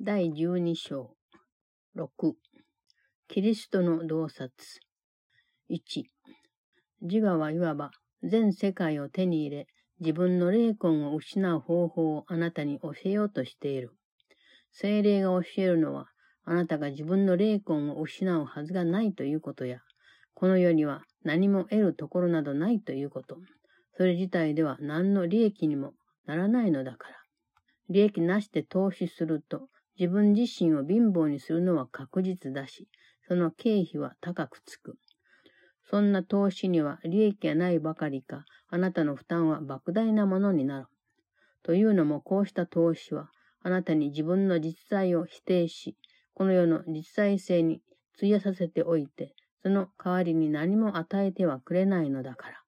[0.00, 1.10] 第12章
[1.96, 2.06] 6
[3.26, 4.52] キリストの洞察
[5.68, 6.04] 1
[7.02, 7.90] 自我はいわば
[8.22, 9.66] 全世界を手に入れ
[9.98, 13.90] 自分の霊魂を失う方法をあなたに教えようとしている。
[14.70, 16.06] 精霊が教えるのは
[16.44, 19.80] あなたが自分の霊魂を失うはずがないということや、
[20.34, 23.36] この世には何も得るところなどないということ。
[23.96, 25.94] それ自体では何の利益にも
[26.24, 27.16] ならないのだから。
[27.88, 32.88] 利益なしで投資すると、自分自身を貧乏にするのは確実だし、
[33.26, 34.96] その経費は高くつく。
[35.90, 40.86] そんな投資には利益がないばかりか、あなたの負担は莫大なものになる。
[41.62, 43.30] というのも、こうした投資は、
[43.62, 45.96] あなたに自分の実在を否定し、
[46.34, 47.82] この世の実在性に
[48.16, 52.62] 費やさせておいて、その代わりに何も与えてはくれないのだから。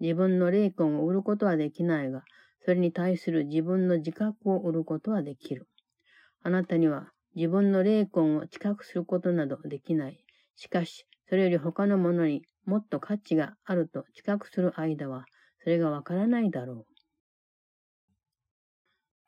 [0.00, 2.24] 自分の霊魂を売ることはできないが、
[2.64, 5.66] それに対する自分の自覚を売ることはできる。
[6.42, 10.24] あなたには自分の霊魂を知覚することなどできない。
[10.56, 15.24] しかし、それより他のものにもっと価値があると知覚する間は、
[15.62, 16.98] それがわからないだろう。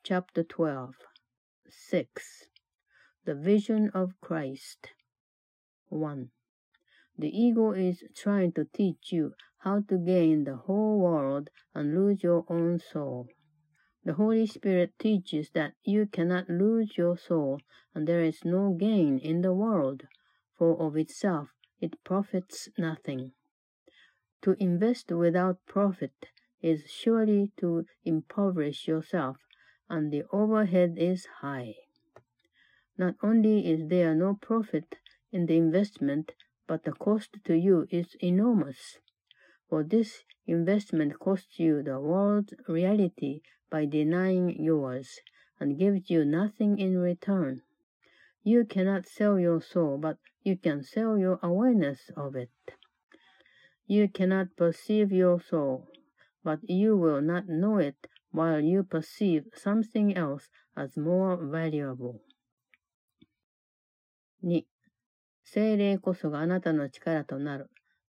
[0.02, 0.88] Chapter 12
[1.68, 2.06] 6
[3.26, 4.88] The Vision of Christ
[5.90, 6.26] 1.
[7.18, 12.22] The ego is trying to teach you how to gain the whole world and lose
[12.22, 13.26] your own soul.
[14.02, 17.60] The Holy Spirit teaches that you cannot lose your soul
[17.94, 20.06] and there is no gain in the world,
[20.56, 23.32] for of itself it profits nothing.
[24.42, 26.26] To invest without profit
[26.62, 29.36] is surely to impoverish yourself,
[29.88, 31.74] and the overhead is high.
[32.96, 34.96] Not only is there no profit
[35.30, 36.32] in the investment,
[36.66, 38.98] but the cost to you is enormous.
[39.68, 45.20] For this investment costs you the world's reality by denying yours,
[45.58, 47.62] and gives you nothing in return.
[48.42, 52.50] You cannot sell your soul, but you can sell your awareness of it.
[53.86, 55.86] You cannot perceive your soul,
[56.42, 62.20] but you will not know it while you perceive something else as more valuable.
[64.42, 64.64] 2.
[65.44, 67.68] 精霊こそがあなたの力となる。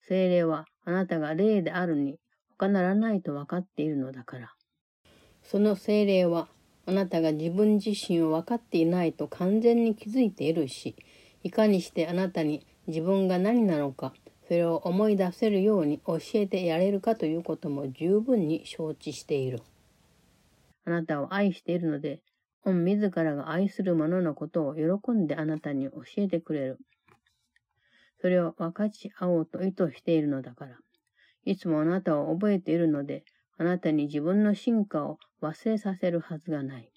[0.08, 2.18] 精霊はあなたが霊であるに
[2.58, 4.55] 他ならないと分かっているのだから。
[5.48, 6.48] その精霊は
[6.86, 10.96] あなたが自分自身を分かっていないと完全に気づいているし、
[11.44, 14.12] いかにしてあなたに自分が何なのか、
[14.48, 19.62] それを思い出せるように教えてやれるかということも十分に承知している。
[20.84, 22.22] あなたを愛しているので、
[22.64, 26.78] 御自らが愛する者のことを喜んであなたに教えてくれる。
[28.20, 30.76] それを分かち合おうと意図しているのだから。
[31.44, 33.24] いつもあなたを覚えているので、
[33.58, 36.90] あなたに自分の進化を忘れさせるはずがない。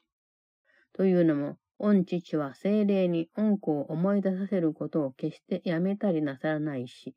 [0.94, 7.16] というのも、御父は精霊に恩子を思い出させることを決してやめたりなさらないし、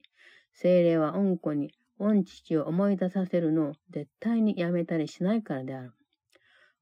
[0.52, 5.92] 精霊は恩子に御父を思い出させるのを絶対にやめたりしないからである。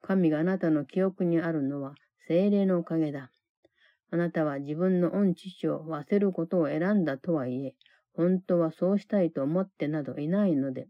[0.03, 1.95] 神があなたの記憶にあるのは
[2.27, 3.31] 精霊のおかげだ。
[4.11, 7.75] あなたは自分の御父を忘れることを選んだとはいえ、
[8.15, 10.89] 本当はそうしたいと思ってなどいないので、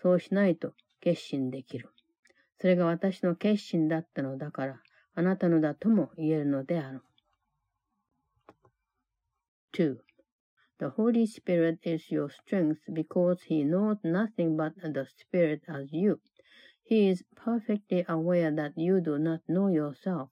[0.00, 1.90] そうしないと決心できる。
[2.59, 4.81] それが私の決心だったのだから、
[5.13, 7.01] あなたのだとも言えるのである。
[9.73, 9.97] 2.
[10.77, 16.19] The Holy Spirit is your strength because He knows nothing but the Spirit as you.
[16.83, 20.29] He is perfectly aware that you do not know yourself,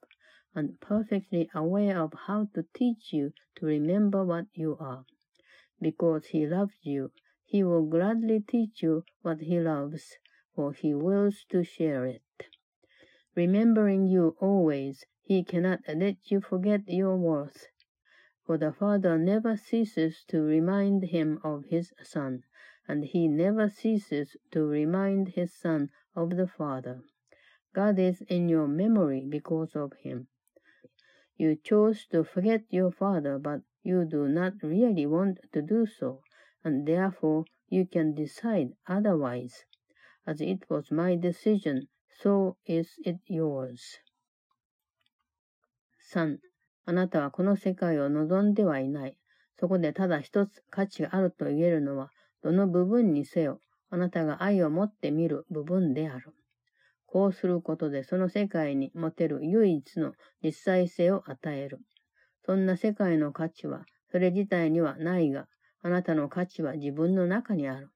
[0.53, 5.06] and perfectly aware of how to teach you to remember what you are.
[5.81, 7.12] Because he loves you,
[7.46, 10.18] he will gladly teach you what he loves,
[10.58, 12.48] for he wills to share it.
[13.36, 17.69] Remembering you always, he cannot let you forget your worth.
[18.44, 22.42] For the Father never ceases to remind him of his Son,
[22.88, 27.02] and he never ceases to remind his Son of the Father.
[27.72, 30.26] God is in your memory because of him.
[31.37, 36.22] You chose to forget your father, but you do not really want to do so,
[36.64, 39.64] and therefore you can decide otherwise.
[40.28, 41.88] As it was my decision,
[42.20, 43.80] so is it yours.
[46.12, 46.38] 3.
[46.84, 49.16] あなたはこの世界を望んではいない。
[49.58, 52.10] そこでただ一つ価値があると言えるのは、
[52.42, 56.34] どの部分にせよ、あなたが愛を持って見る部分である。
[57.06, 61.80] こうすることでその世界に持てる唯一の実際性を与える。
[62.44, 65.48] そんな世界の価値はそれ自体にはないが、
[65.80, 67.88] あなたの価値は自分の中にある。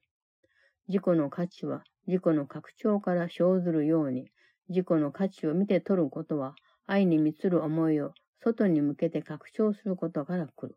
[0.88, 4.31] 自己の価値は自己の拡張から生ずるように、
[4.69, 6.55] 自己の価値を見て取ることは、
[6.87, 10.77] 愛に満つる思いを外に向けて拡張することから来る。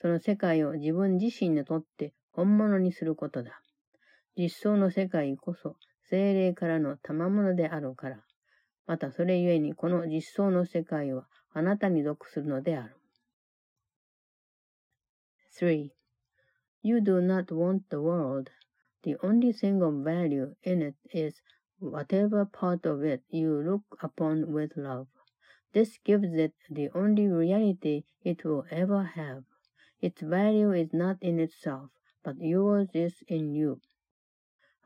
[0.00, 3.62] その世界を自分自身にとって本物にすることだ。
[4.36, 5.76] 実相の世界こそ
[6.10, 8.22] 精霊からの賜物であるから。
[8.86, 12.96] またそれゆえにこの実相の世界はあなたに属するのである。
[15.58, 15.88] 3.
[16.82, 18.50] You do not want the world.
[19.04, 21.42] The only thing of value in it is
[21.78, 25.08] whatever part of it you look upon with love.
[25.74, 29.44] This gives it the only reality it will ever have.
[30.00, 31.90] Its value is not in itself,
[32.22, 33.82] but yours is in you.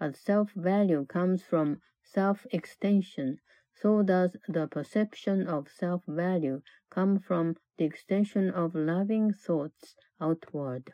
[0.00, 3.38] As self-value comes from self-extension,
[3.72, 10.92] so does the perception of self-value come from the extension of loving thoughts outward.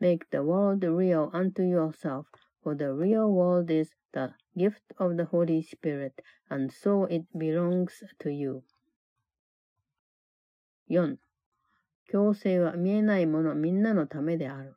[0.00, 2.26] Make the world real unto yourself,
[2.62, 8.02] for the real world is the gift of the Holy Spirit, and so it belongs
[8.20, 8.62] to you.
[10.88, 11.18] 4.
[12.06, 14.76] 強制は見えないものみんなのためである。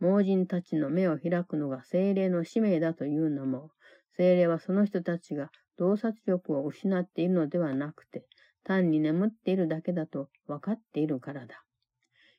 [0.00, 3.70] 盲人たちの目を開くのが精霊の使命だというのも、
[4.16, 8.26] 精霊はその人たちが洞察力を失っているのではなくて、
[8.64, 11.64] 単に眠っているだけだと分かっているからだ。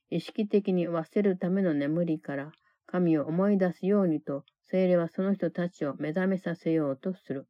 [0.09, 2.51] 意識的に忘れるための眠りから、
[2.87, 7.47] 神を思い出すようにと、精霊はその人たちを目覚めさせようとする。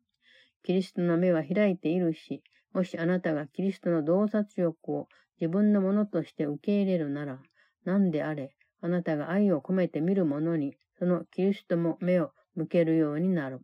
[0.64, 5.08] キリストの目は開いているし、もしあなたがキリストの洞察力を
[5.40, 7.40] 自分のものとして受け入れるなら、
[7.86, 13.62] 何であれ、あなたが愛を込めて見るものに、そのキリストも目を向けるようになる。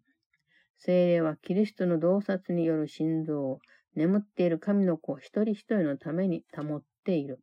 [0.78, 3.60] 精霊はキリストの洞察による心臓を
[3.96, 7.42] 眠っている神の子一人一人のために保っている。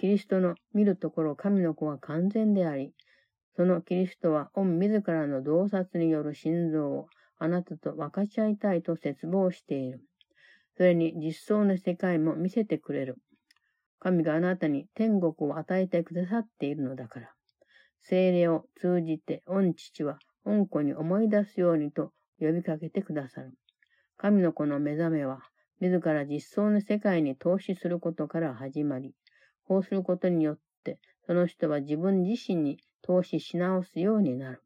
[0.00, 2.94] キリストの見るところ神の子は完全であり、
[3.54, 7.06] そのキリストは御自らの洞察による心臓を
[7.38, 10.00] あなたと分かち合いたいと絶望している。
[10.78, 13.18] それに実相の世界も見せてくれる。
[13.98, 17.34] 神があなたに天国を与えてくださっているのだから。
[18.00, 23.52] 精霊を通じて御父は御子に思い出すようにと呼びかけてくださる。
[24.16, 25.40] 神の子の目覚めは、
[25.78, 29.14] 自ら実相の世界に投資することから始まり、
[29.70, 34.64] こうすることによって、その人は自分自身に投資し直すようになる。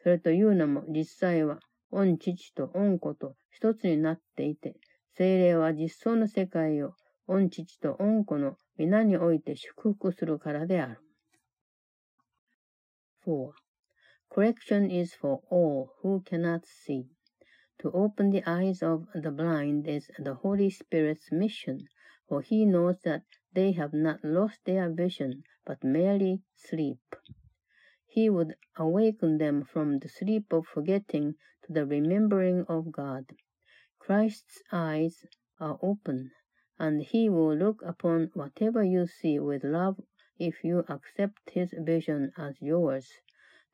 [0.00, 1.58] それというのも、実際は、
[1.90, 4.76] 御父と御子と一つになっていて、
[5.16, 6.94] 精霊は実相の世界を
[7.26, 11.00] 御父と御子の皆において祝福するからである。
[13.26, 13.50] 4.
[14.30, 17.06] Correction is for all who cannot see.
[17.80, 21.78] To open the eyes of the blind is the Holy Spirit's mission,
[22.28, 23.22] for he knows that
[23.54, 27.16] they have not lost their vision, but merely sleep.
[28.06, 33.34] He would awaken them from the sleep of forgetting to the remembering of God.
[33.98, 35.24] Christ's eyes
[35.60, 36.32] are open,
[36.78, 40.00] and he will look upon whatever you see with love
[40.38, 43.12] if you accept his vision as yours.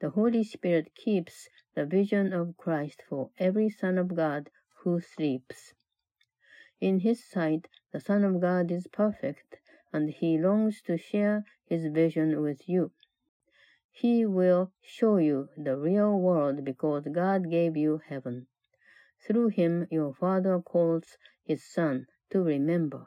[0.00, 4.50] The Holy Spirit keeps the vision of Christ for every Son of God
[4.82, 5.72] who sleeps.
[6.80, 9.56] In his sight, the Son of God is perfect,
[9.93, 12.93] and he longs to share his vision with you.
[13.90, 18.46] He will show you the real world because God gave you heaven.
[19.26, 23.07] Through him, your Father calls his Son to remember.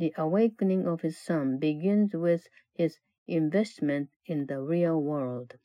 [0.00, 5.58] The awakening of his son begins with his investment in the real world,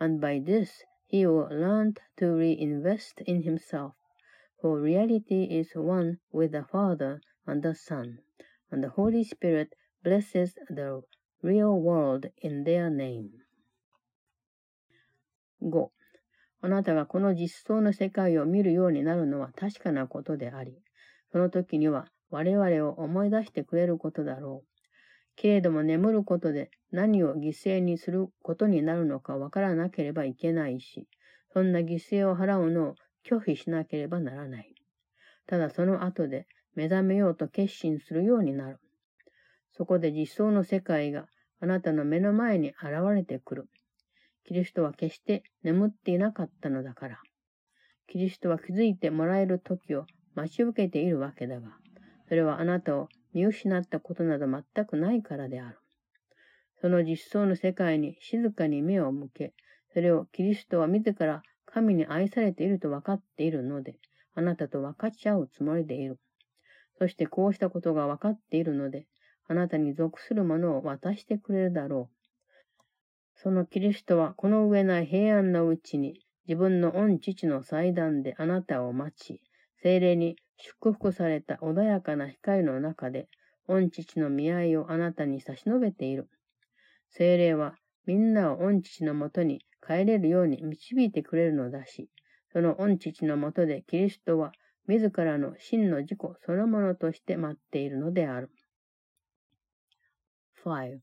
[0.00, 3.94] and by this he will learn to reinvest in himself,
[4.60, 8.18] for reality is one with the Father and the Son,
[8.76, 9.70] and the Holy Spirit
[10.04, 11.00] blesses the
[11.42, 13.30] real world in their name.
[15.62, 15.88] 5.
[16.60, 20.76] あなたがこの実相の世界を見るようになるのは確かなことであり、
[21.32, 24.68] その時には我々を思い出してくれることだろう。
[25.36, 31.08] けれども眠ることで何を犠牲にすることになるのかわからなければいけないし、
[31.54, 32.94] そんな犠牲を払うのを
[33.26, 34.74] 拒否しなければならない。
[35.46, 38.78] ただその後で目覚めようと決心するようになる。
[39.72, 41.26] そこで実相の世界が
[41.60, 43.68] あなたの目の前に現れてくる。
[44.44, 47.18] キリストは決して眠っていなかったのだから。
[48.06, 51.70] キリストは気づいてもらえる時を待ち受けているわけだが、
[52.28, 55.78] それはあなたを見失ったことなど全くないからである。
[56.80, 59.54] その実相の世界に静かに目を向け、
[59.92, 63.96] それをキリストは自ら神に愛されていると分かっているので、
[64.34, 66.18] あなたと分かち合うつもりでいる。
[66.98, 69.06] そしてこうしたことが分かっているので、
[69.48, 72.16] あなたに属するものを渡してくれるだろう。
[73.34, 79.42] そのキリストはこの上ない平安のうちに自分の御父の祭壇であなたを待ち、
[79.82, 83.28] 精霊に祝福された穏やかな光の中で、
[83.68, 86.28] 御父の見合いをあなたに差し伸べている。
[87.10, 87.74] 精霊は
[88.06, 92.08] みんなを御父のもとに帰れるように導いてくれるのだし、
[92.52, 94.52] その御父のもとでキリストは
[94.87, 98.49] 自らの真の自己そのものとして待っているのである。
[100.63, 100.99] 5.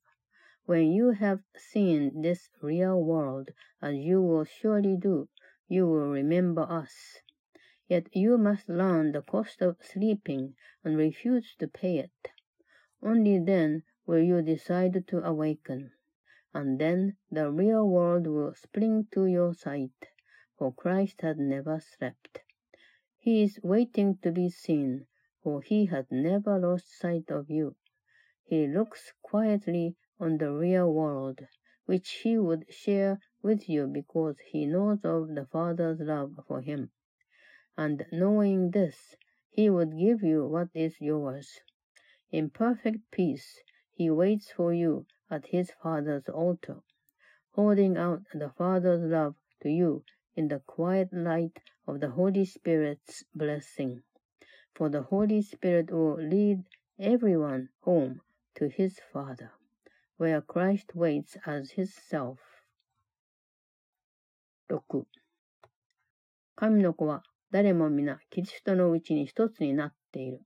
[0.67, 5.29] When you have seen this real world, as you will surely do,
[5.69, 7.23] you will remember us.
[7.89, 12.31] Yet you must learn the cost of sleeping and refuse to pay it.
[13.03, 15.93] Only then will you decide to awaken.
[16.53, 20.09] And then the real world will spring to your sight,
[20.59, 22.41] for Christ has never slept.
[23.26, 25.08] He is waiting to be seen,
[25.42, 27.78] for he has never lost sight of you.
[28.44, 31.40] He looks quietly on the real world,
[31.86, 36.92] which he would share with you because he knows of the Father's love for him.
[37.78, 39.16] And knowing this,
[39.50, 41.62] he would give you what is yours.
[42.30, 43.62] In perfect peace,
[43.94, 46.82] he waits for you at his Father's altar,
[47.52, 50.04] holding out the Father's love to you
[50.36, 54.02] in the quiet light of the Holy Spirit's blessing.
[54.76, 56.64] For the Holy Spirit will lead
[57.00, 58.22] everyone home
[58.56, 59.52] to his Father,
[60.18, 62.40] where Christ waits as his self.
[64.70, 65.06] 6.
[66.56, 70.42] 神の子は誰も皆キリストのうちに一つになっている。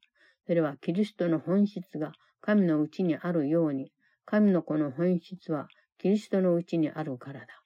[0.45, 3.91] それはキリストの本質が神のうちにあるように、
[4.25, 5.67] 神の子の本質は
[5.97, 7.56] キリストのうちにあるからだ。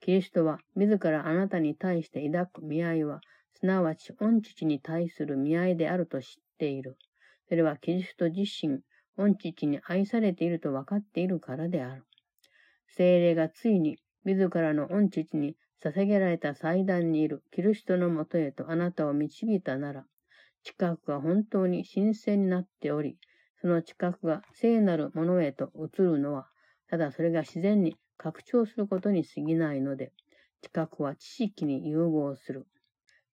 [0.00, 3.20] キリストは自らあなたに対して抱く見合いは、
[3.52, 6.28] すなわち御父に対する見合いであると知っ
[6.58, 6.96] ている。
[7.48, 8.80] それはキリスト自身、
[9.16, 12.04] 御父に愛されていると分かっているからである。
[12.88, 20.06] 精霊がついに自らの御父に捧げられた祭壇にいるキリストのもとへとあなたを導いたなら、
[20.62, 23.18] 近くが本当に神聖になっており、
[23.60, 26.48] その近くが聖なるものへと移るのは、
[26.88, 30.12] ただそれが自然に拡張することに過ぎないので、
[30.60, 32.66] 近くは知識に融合する。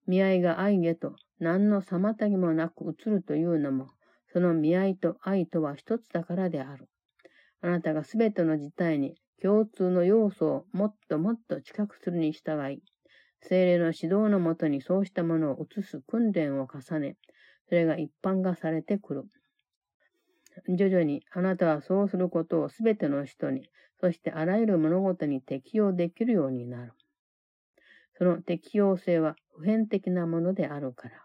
[0.08, 3.90] 見合いが愛へと何の妨げもなく移るというのも、
[4.32, 6.88] その見合いと愛とは一つだからである。
[7.60, 12.82] あなたがすべての事態に共通の要素をもっともっと近くするに従い、
[13.42, 17.18] 精霊の指導のもとにそうしたものを移す訓練を重ね、
[17.68, 19.24] それが一般化されてくる。
[20.70, 26.94] 徐々にあなたはそうすることをすべての人に、そしてあらゆる物事に適用できるようになる。
[28.18, 31.24] その適用性は普遍的なものであるから。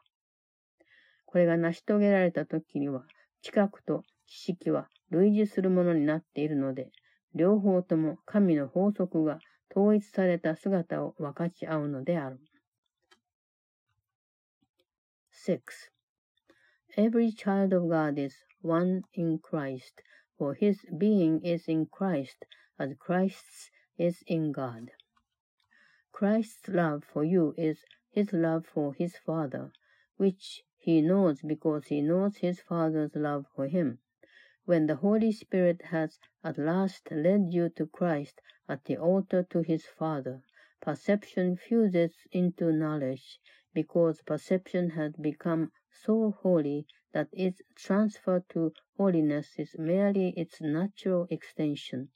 [1.26, 3.04] これが成し遂げられた時には、
[3.40, 6.90] 知覚と知識は類似するものになっているので、
[7.34, 9.38] 両方とも神の法則が
[9.74, 12.38] 統一された姿を分かち合うのである。
[15.32, 15.58] 6.
[16.96, 20.02] Every child of God is one in Christ,
[20.42, 22.46] for his being is in Christ,
[22.76, 24.90] as Christ's is in God.
[26.10, 29.70] Christ's love for you is his love for his Father,
[30.16, 34.00] which he knows because he knows his Father's love for him.
[34.64, 39.62] When the Holy Spirit has at last led you to Christ at the altar to
[39.62, 40.42] his Father,
[40.80, 43.38] perception fuses into knowledge,
[43.72, 51.26] because perception has become so holy that its transfer to holiness is merely its natural
[51.30, 52.08] extension.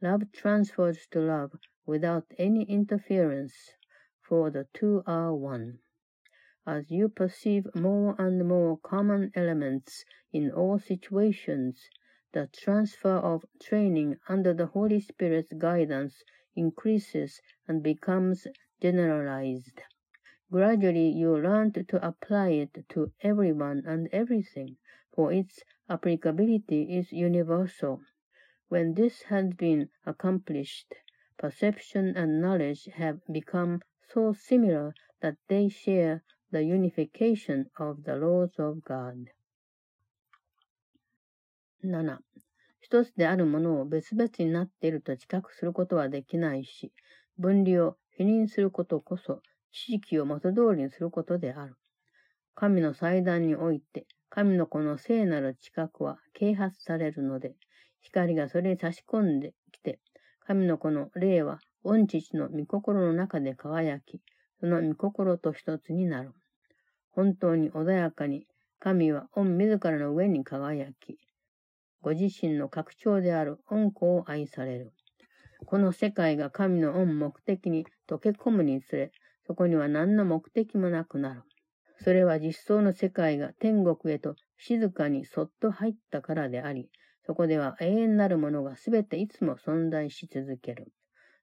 [0.00, 1.52] Love transfers to love
[1.86, 3.54] without any interference,
[4.20, 5.78] for the two are one.
[6.66, 11.88] As you perceive more and more common elements in all situations,
[12.32, 16.22] the transfer of training under the Holy Spirit's guidance
[16.54, 18.46] increases and becomes
[18.80, 19.82] generalized.
[20.51, 24.77] Gradually you learn to apply it to everyone and everything,
[25.13, 28.01] for its applicability is universal.
[28.69, 30.93] When this has been accomplished,
[31.37, 33.81] perception and knowledge have become
[34.13, 39.31] so similar that they share the unification of the laws of God.
[41.81, 42.19] 7.
[42.81, 46.93] 一つであるものを別々になっていると知覚することはできないし、
[47.37, 49.41] 分離を否認することこそ
[49.72, 51.76] 知識を元通りにすることである。
[52.54, 57.56] 神の祭壇において、神の子の聖なる知覚は啓発されるので、
[58.02, 59.98] 光がそれに差し込んできて、
[60.40, 64.20] 神の子の霊は御父の御心の中で輝き、
[64.60, 66.32] その御心と一つになる。
[67.10, 68.46] 本当に穏やかに、
[68.78, 71.18] 神は御自らの上に輝き、
[72.02, 74.92] ご自身の拡張である恩子を愛される。
[75.64, 79.12] この世界が神の恩目的に溶け込むにつれ、
[79.52, 81.42] そこには何の目的もなくなる。
[82.00, 86.88] それは実相の世界が天国へと静かにそっと入ったからであり、
[87.26, 90.90] そこでは永遠なるものがすべていつも存在し続ける。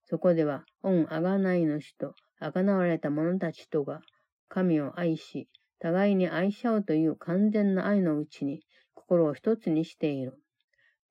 [0.05, 4.01] そこでは、恩あがない主と、あがなわれた者たちとが、
[4.47, 5.47] 神を愛し、
[5.77, 8.61] 互いに愛し合うという完全な愛のうちに、
[8.95, 10.33] 心を一つにしている。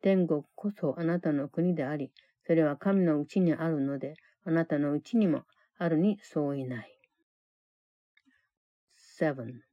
[0.03, 2.11] 天国こそあなたの国であり、
[2.45, 4.15] それは神のうちにあるので、
[4.45, 5.45] あなたのうちにも
[5.80, 7.00] あるに相違ない。
[8.96, 9.64] 7.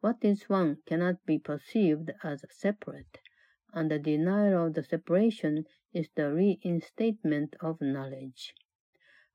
[0.00, 3.20] What is one cannot be perceived as separate,
[3.72, 8.54] and the denial of the separation is the reinstatement of knowledge.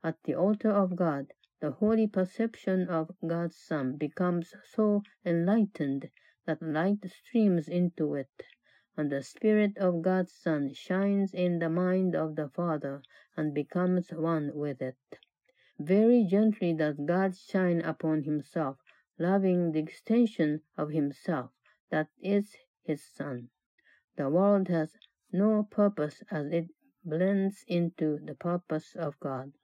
[0.04, 6.10] At the altar of God, the holy perception of God's Son becomes so enlightened
[6.46, 8.44] that light streams into it,
[8.98, 13.02] and the Spirit of God's Son shines in the mind of the Father
[13.38, 14.98] and becomes one with it.
[15.85, 18.79] Very gently does God shine upon himself,
[19.19, 21.51] loving the extension of himself,
[21.91, 23.49] that is his Son.
[24.15, 24.97] The world has
[25.33, 26.69] no purpose as it
[27.05, 29.55] blends into the purpose of God.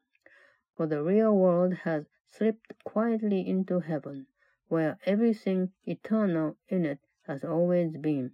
[0.74, 4.26] For the real world has slipped quietly into heaven,
[4.66, 6.98] where everything eternal in it
[7.28, 8.32] has always been.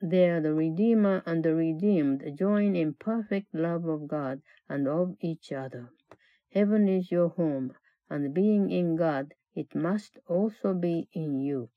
[0.00, 5.52] There the Redeemer and the redeemed join in perfect love of God and of each
[5.52, 5.92] other.
[6.58, 7.74] Heaven is your home,
[8.10, 11.70] and being in God, it must also be in you.